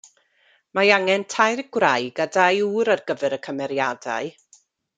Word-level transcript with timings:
Mae 0.77 0.89
angen 0.95 1.25
tair 1.33 1.61
gwraig 1.77 2.21
a 2.25 2.27
dau 2.37 2.63
ŵr 2.79 2.91
ar 2.97 3.05
gyfer 3.13 3.37
y 3.39 3.41
cymeriadau. 3.49 4.35